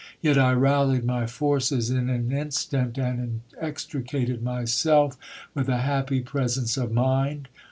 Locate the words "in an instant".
1.91-2.97